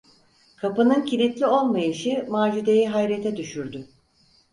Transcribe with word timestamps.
Kapının 0.57 1.05
kilitli 1.05 1.45
olmayışı 1.47 2.25
Macide’yi 2.29 2.89
hayrete 2.89 3.37
düşürdü. 3.37 3.87